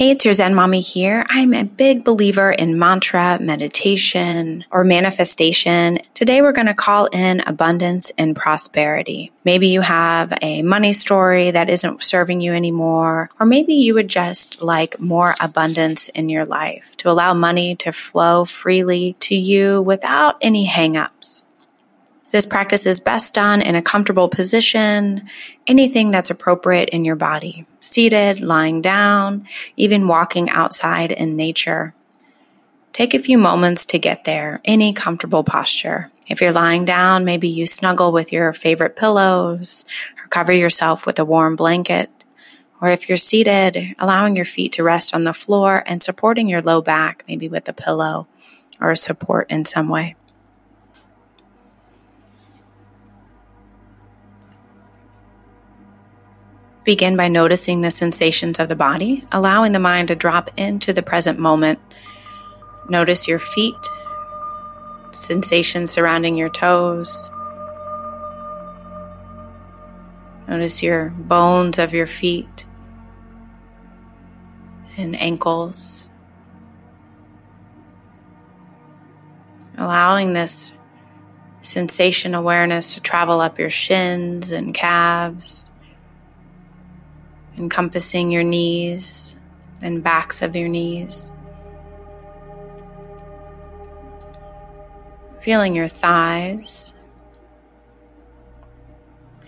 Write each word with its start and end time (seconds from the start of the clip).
Hey, 0.00 0.12
it's 0.12 0.24
your 0.24 0.32
Zen 0.32 0.54
Mommy 0.54 0.80
here. 0.80 1.26
I'm 1.28 1.52
a 1.52 1.62
big 1.62 2.04
believer 2.04 2.50
in 2.50 2.78
mantra, 2.78 3.38
meditation, 3.38 4.64
or 4.70 4.82
manifestation. 4.82 5.98
Today 6.14 6.40
we're 6.40 6.52
going 6.52 6.68
to 6.68 6.72
call 6.72 7.04
in 7.04 7.42
abundance 7.46 8.08
and 8.16 8.34
prosperity. 8.34 9.30
Maybe 9.44 9.68
you 9.68 9.82
have 9.82 10.32
a 10.40 10.62
money 10.62 10.94
story 10.94 11.50
that 11.50 11.68
isn't 11.68 12.02
serving 12.02 12.40
you 12.40 12.54
anymore, 12.54 13.28
or 13.38 13.44
maybe 13.44 13.74
you 13.74 13.92
would 13.92 14.08
just 14.08 14.62
like 14.62 14.98
more 14.98 15.34
abundance 15.38 16.08
in 16.08 16.30
your 16.30 16.46
life 16.46 16.96
to 16.96 17.10
allow 17.10 17.34
money 17.34 17.76
to 17.76 17.92
flow 17.92 18.46
freely 18.46 19.16
to 19.20 19.34
you 19.34 19.82
without 19.82 20.38
any 20.40 20.66
hangups. 20.66 21.42
This 22.30 22.46
practice 22.46 22.86
is 22.86 23.00
best 23.00 23.34
done 23.34 23.60
in 23.60 23.74
a 23.74 23.82
comfortable 23.82 24.28
position, 24.28 25.28
anything 25.66 26.12
that's 26.12 26.30
appropriate 26.30 26.90
in 26.90 27.04
your 27.04 27.16
body, 27.16 27.66
seated, 27.80 28.40
lying 28.40 28.80
down, 28.80 29.48
even 29.76 30.06
walking 30.06 30.48
outside 30.48 31.10
in 31.10 31.34
nature. 31.34 31.92
Take 32.92 33.14
a 33.14 33.18
few 33.18 33.36
moments 33.36 33.84
to 33.86 33.98
get 33.98 34.24
there, 34.24 34.60
any 34.64 34.92
comfortable 34.92 35.42
posture. 35.42 36.10
If 36.28 36.40
you're 36.40 36.52
lying 36.52 36.84
down, 36.84 37.24
maybe 37.24 37.48
you 37.48 37.66
snuggle 37.66 38.12
with 38.12 38.32
your 38.32 38.52
favorite 38.52 38.94
pillows 38.94 39.84
or 40.16 40.28
cover 40.28 40.52
yourself 40.52 41.06
with 41.06 41.18
a 41.18 41.24
warm 41.24 41.56
blanket. 41.56 42.10
Or 42.80 42.90
if 42.90 43.08
you're 43.08 43.18
seated, 43.18 43.96
allowing 43.98 44.36
your 44.36 44.44
feet 44.44 44.72
to 44.72 44.84
rest 44.84 45.14
on 45.14 45.24
the 45.24 45.32
floor 45.32 45.82
and 45.84 46.00
supporting 46.00 46.48
your 46.48 46.62
low 46.62 46.80
back, 46.80 47.24
maybe 47.26 47.48
with 47.48 47.68
a 47.68 47.72
pillow 47.72 48.28
or 48.80 48.92
a 48.92 48.96
support 48.96 49.50
in 49.50 49.64
some 49.64 49.88
way. 49.88 50.14
Begin 56.90 57.16
by 57.16 57.28
noticing 57.28 57.82
the 57.82 57.90
sensations 57.92 58.58
of 58.58 58.68
the 58.68 58.74
body, 58.74 59.24
allowing 59.30 59.70
the 59.70 59.78
mind 59.78 60.08
to 60.08 60.16
drop 60.16 60.50
into 60.56 60.92
the 60.92 61.04
present 61.04 61.38
moment. 61.38 61.78
Notice 62.88 63.28
your 63.28 63.38
feet, 63.38 63.76
sensations 65.12 65.92
surrounding 65.92 66.36
your 66.36 66.48
toes. 66.48 67.30
Notice 70.48 70.82
your 70.82 71.10
bones 71.10 71.78
of 71.78 71.94
your 71.94 72.08
feet 72.08 72.64
and 74.96 75.14
ankles. 75.14 76.08
Allowing 79.78 80.32
this 80.32 80.72
sensation 81.60 82.34
awareness 82.34 82.94
to 82.94 83.00
travel 83.00 83.40
up 83.40 83.60
your 83.60 83.70
shins 83.70 84.50
and 84.50 84.74
calves 84.74 85.70
encompassing 87.60 88.32
your 88.32 88.42
knees 88.42 89.36
and 89.82 90.02
backs 90.02 90.40
of 90.40 90.56
your 90.56 90.68
knees. 90.68 91.30
Feeling 95.40 95.76
your 95.76 95.88
thighs, 95.88 96.94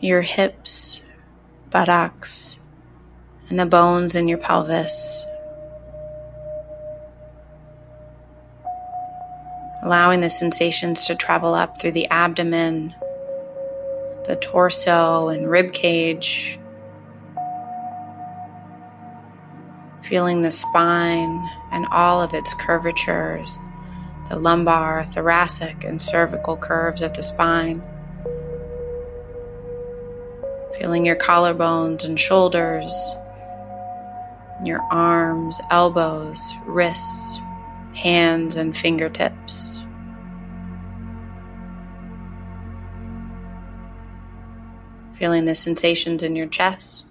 your 0.00 0.22
hips, 0.22 1.02
buttocks, 1.70 2.58
and 3.48 3.58
the 3.58 3.66
bones 3.66 4.16
in 4.16 4.26
your 4.26 4.38
pelvis. 4.38 5.24
Allowing 9.82 10.20
the 10.20 10.30
sensations 10.30 11.06
to 11.06 11.14
travel 11.14 11.54
up 11.54 11.80
through 11.80 11.92
the 11.92 12.06
abdomen, 12.08 12.94
the 14.24 14.36
torso, 14.36 15.28
and 15.28 15.50
rib 15.50 15.72
cage, 15.72 16.59
feeling 20.10 20.42
the 20.42 20.50
spine 20.50 21.48
and 21.70 21.86
all 21.92 22.20
of 22.20 22.34
its 22.34 22.52
curvatures, 22.54 23.60
the 24.28 24.36
lumbar, 24.36 25.04
thoracic, 25.04 25.84
and 25.84 26.02
cervical 26.02 26.56
curves 26.56 27.00
of 27.00 27.14
the 27.14 27.22
spine. 27.22 27.80
Feeling 30.76 31.06
your 31.06 31.14
collarbones 31.14 32.04
and 32.04 32.18
shoulders, 32.18 32.92
your 34.64 34.80
arms, 34.90 35.60
elbows, 35.70 36.54
wrists, 36.66 37.38
hands, 37.94 38.56
and 38.56 38.76
fingertips. 38.76 39.84
Feeling 45.14 45.44
the 45.44 45.54
sensations 45.54 46.24
in 46.24 46.34
your 46.34 46.48
chest 46.48 47.09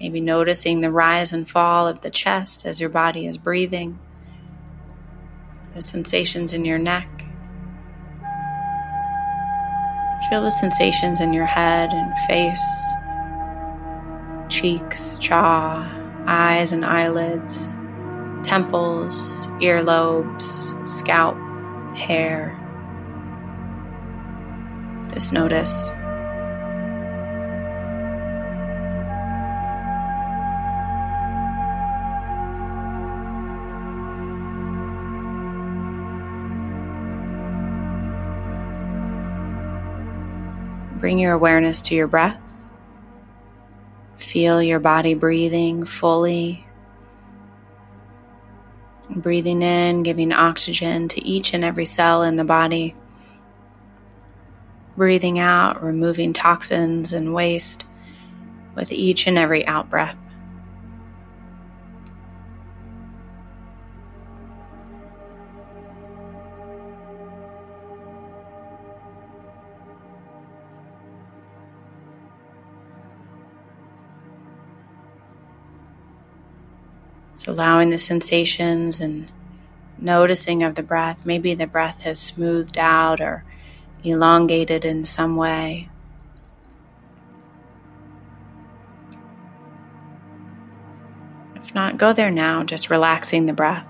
Maybe 0.00 0.22
noticing 0.22 0.80
the 0.80 0.90
rise 0.90 1.32
and 1.32 1.46
fall 1.48 1.86
of 1.86 2.00
the 2.00 2.08
chest 2.08 2.64
as 2.64 2.80
your 2.80 2.88
body 2.88 3.26
is 3.26 3.36
breathing, 3.36 3.98
the 5.74 5.82
sensations 5.82 6.54
in 6.54 6.64
your 6.64 6.78
neck. 6.78 7.06
Feel 10.30 10.42
the 10.42 10.50
sensations 10.50 11.20
in 11.20 11.34
your 11.34 11.44
head 11.44 11.92
and 11.92 12.18
face, 12.20 12.84
cheeks, 14.48 15.16
jaw, 15.16 15.86
eyes 16.26 16.72
and 16.72 16.84
eyelids, 16.84 17.74
temples, 18.42 19.46
earlobes, 19.60 20.88
scalp, 20.88 21.36
hair. 21.94 22.56
Just 25.12 25.34
notice. 25.34 25.90
Bring 41.00 41.18
your 41.18 41.32
awareness 41.32 41.80
to 41.82 41.94
your 41.94 42.06
breath. 42.06 42.38
Feel 44.18 44.62
your 44.62 44.80
body 44.80 45.14
breathing 45.14 45.86
fully. 45.86 46.66
Breathing 49.08 49.62
in, 49.62 50.02
giving 50.02 50.30
oxygen 50.30 51.08
to 51.08 51.24
each 51.26 51.54
and 51.54 51.64
every 51.64 51.86
cell 51.86 52.22
in 52.22 52.36
the 52.36 52.44
body. 52.44 52.94
Breathing 54.94 55.38
out, 55.38 55.82
removing 55.82 56.34
toxins 56.34 57.14
and 57.14 57.32
waste 57.32 57.86
with 58.74 58.92
each 58.92 59.26
and 59.26 59.38
every 59.38 59.66
out 59.66 59.88
breath. 59.88 60.29
So, 77.40 77.52
allowing 77.52 77.88
the 77.88 77.96
sensations 77.96 79.00
and 79.00 79.32
noticing 79.96 80.62
of 80.62 80.74
the 80.74 80.82
breath. 80.82 81.24
Maybe 81.24 81.54
the 81.54 81.66
breath 81.66 82.02
has 82.02 82.18
smoothed 82.18 82.76
out 82.76 83.18
or 83.18 83.44
elongated 84.04 84.84
in 84.84 85.04
some 85.04 85.36
way. 85.36 85.88
If 91.56 91.74
not, 91.74 91.96
go 91.96 92.12
there 92.12 92.30
now, 92.30 92.62
just 92.62 92.90
relaxing 92.90 93.46
the 93.46 93.54
breath. 93.54 93.89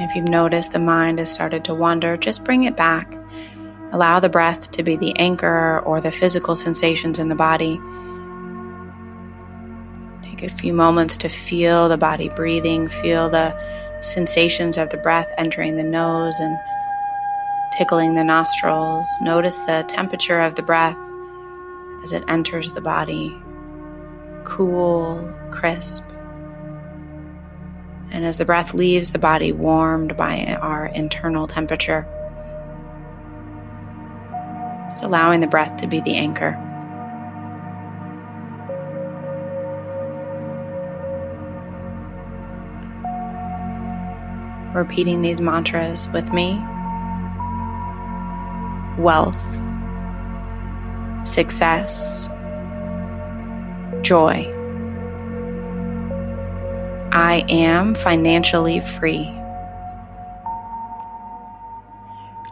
And 0.00 0.08
if 0.08 0.16
you've 0.16 0.28
noticed 0.28 0.72
the 0.72 0.78
mind 0.78 1.18
has 1.18 1.30
started 1.30 1.64
to 1.66 1.74
wander, 1.74 2.16
just 2.16 2.44
bring 2.44 2.64
it 2.64 2.76
back 2.76 3.14
Allow 3.92 4.20
the 4.20 4.28
breath 4.28 4.70
to 4.72 4.84
be 4.84 4.96
the 4.96 5.16
anchor 5.18 5.80
or 5.80 6.00
the 6.00 6.12
physical 6.12 6.54
sensations 6.54 7.18
in 7.18 7.28
the 7.28 7.34
body. 7.34 7.80
Take 10.22 10.44
a 10.44 10.48
few 10.48 10.72
moments 10.72 11.16
to 11.18 11.28
feel 11.28 11.88
the 11.88 11.98
body 11.98 12.28
breathing, 12.28 12.86
feel 12.86 13.28
the 13.28 13.52
sensations 14.00 14.78
of 14.78 14.90
the 14.90 14.96
breath 14.96 15.28
entering 15.38 15.76
the 15.76 15.82
nose 15.82 16.38
and 16.38 16.56
tickling 17.76 18.14
the 18.14 18.22
nostrils. 18.22 19.08
Notice 19.20 19.58
the 19.60 19.84
temperature 19.88 20.40
of 20.40 20.54
the 20.54 20.62
breath 20.62 20.96
as 22.04 22.12
it 22.12 22.22
enters 22.28 22.72
the 22.72 22.80
body 22.80 23.36
cool, 24.44 25.28
crisp. 25.50 26.09
And 28.10 28.24
as 28.24 28.38
the 28.38 28.44
breath 28.44 28.74
leaves 28.74 29.12
the 29.12 29.18
body, 29.18 29.52
warmed 29.52 30.16
by 30.16 30.58
our 30.60 30.86
internal 30.86 31.46
temperature. 31.46 32.06
Just 34.90 35.04
allowing 35.04 35.40
the 35.40 35.46
breath 35.46 35.76
to 35.78 35.86
be 35.86 36.00
the 36.00 36.16
anchor. 36.16 36.56
Repeating 44.74 45.22
these 45.22 45.40
mantras 45.40 46.08
with 46.08 46.32
me. 46.32 46.60
wealth, 49.00 49.62
success, 51.24 52.28
joy. 54.02 54.59
I 57.12 57.44
am 57.48 57.96
financially 57.96 58.78
free. 58.78 59.26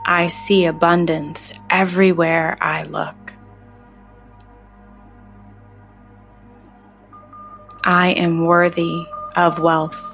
I 0.05 0.27
see 0.27 0.65
abundance 0.65 1.53
everywhere 1.71 2.59
I 2.61 2.83
look. 2.83 3.15
I 7.85 8.09
am 8.11 8.45
worthy 8.45 9.07
of 9.37 9.61
wealth. 9.61 10.05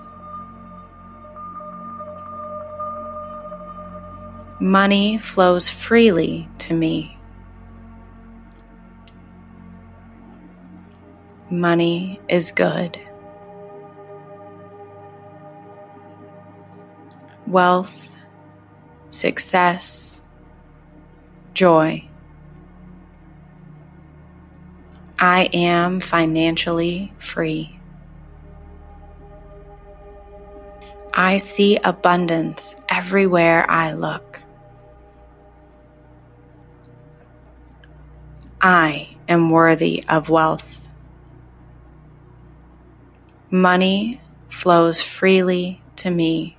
Money 4.60 5.16
flows 5.16 5.70
freely 5.70 6.48
to 6.58 6.74
me. 6.74 7.16
Money 11.50 12.20
is 12.28 12.52
good. 12.52 13.00
Wealth, 17.54 18.16
success, 19.10 20.20
joy. 21.52 22.08
I 25.20 25.48
am 25.52 26.00
financially 26.00 27.12
free. 27.16 27.78
I 31.14 31.36
see 31.36 31.76
abundance 31.76 32.74
everywhere 32.88 33.70
I 33.70 33.92
look. 33.92 34.40
I 38.60 39.16
am 39.28 39.48
worthy 39.48 40.02
of 40.08 40.28
wealth. 40.28 40.88
Money 43.48 44.20
flows 44.48 45.00
freely 45.00 45.80
to 45.94 46.10
me. 46.10 46.56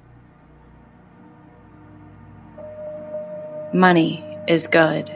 Money 3.76 4.24
is 4.48 4.68
good. 4.68 5.10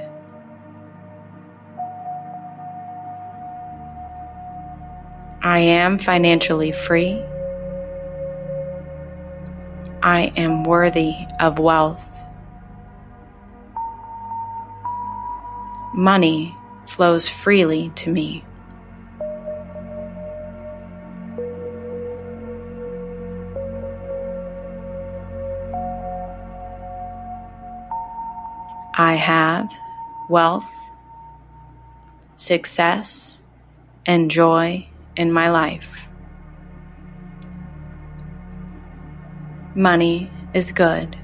I 5.42 5.60
am 5.60 5.98
financially 5.98 6.74
free. 6.74 7.24
I 10.04 10.34
am 10.36 10.66
worthy 10.66 11.14
of 11.40 11.58
wealth. 11.58 12.06
Money 15.94 16.54
flows 16.84 17.30
freely 17.30 17.94
to 17.96 18.12
me. 18.12 18.44
Have 29.20 29.72
wealth, 30.30 30.72
success, 32.36 33.42
and 34.06 34.32
joy 34.32 34.88
in 35.16 35.32
my 35.32 35.50
life. 35.50 36.08
Money 39.76 40.32
is 40.54 40.72
good. 40.72 41.16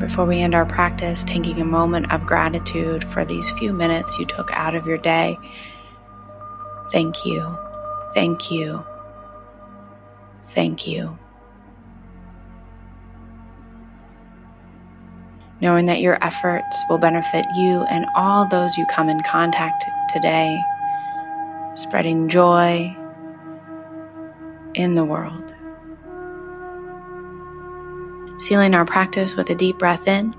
Before 0.00 0.24
we 0.24 0.40
end 0.40 0.54
our 0.54 0.64
practice, 0.66 1.22
taking 1.22 1.60
a 1.60 1.64
moment 1.64 2.10
of 2.10 2.26
gratitude 2.26 3.04
for 3.04 3.24
these 3.24 3.50
few 3.52 3.72
minutes 3.72 4.18
you 4.18 4.24
took 4.24 4.50
out 4.52 4.74
of 4.74 4.86
your 4.86 4.98
day. 4.98 5.38
Thank 6.90 7.26
you. 7.26 7.56
Thank 8.14 8.50
you. 8.50 8.84
Thank 10.42 10.88
you. 10.88 11.16
Knowing 15.60 15.84
that 15.86 16.00
your 16.00 16.22
efforts 16.24 16.82
will 16.88 16.98
benefit 16.98 17.44
you 17.54 17.84
and 17.90 18.06
all 18.16 18.48
those 18.48 18.78
you 18.78 18.86
come 18.86 19.10
in 19.10 19.22
contact 19.22 19.84
today, 20.08 20.58
spreading 21.74 22.28
joy 22.28 22.96
in 24.74 24.94
the 24.94 25.04
world 25.04 25.49
sealing 28.50 28.74
our 28.74 28.84
practice 28.84 29.36
with 29.36 29.48
a 29.48 29.54
deep 29.54 29.78
breath 29.78 30.08
in, 30.08 30.34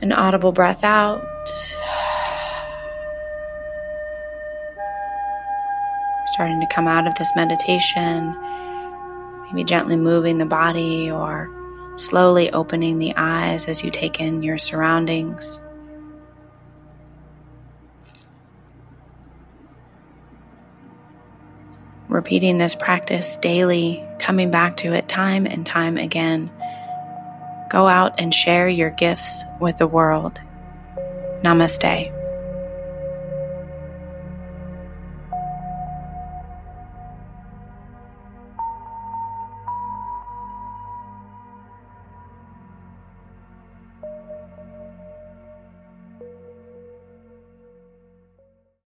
an 0.00 0.10
audible 0.10 0.50
breath 0.50 0.82
out. 0.82 1.22
Starting 6.32 6.58
to 6.58 6.66
come 6.74 6.88
out 6.88 7.06
of 7.06 7.14
this 7.14 7.30
meditation, 7.36 8.36
maybe 9.46 9.62
gently 9.62 9.94
moving 9.94 10.38
the 10.38 10.44
body 10.44 11.08
or 11.08 11.48
slowly 11.94 12.52
opening 12.52 12.98
the 12.98 13.14
eyes 13.16 13.68
as 13.68 13.84
you 13.84 13.90
take 13.92 14.20
in 14.20 14.42
your 14.42 14.58
surroundings. 14.58 15.60
Repeating 22.10 22.58
this 22.58 22.74
practice 22.74 23.36
daily, 23.36 24.04
coming 24.18 24.50
back 24.50 24.76
to 24.78 24.92
it 24.92 25.08
time 25.08 25.46
and 25.46 25.64
time 25.64 25.96
again. 25.96 26.50
Go 27.70 27.86
out 27.86 28.18
and 28.18 28.34
share 28.34 28.68
your 28.68 28.90
gifts 28.90 29.44
with 29.60 29.78
the 29.78 29.86
world. 29.86 30.40
Namaste. 31.42 32.19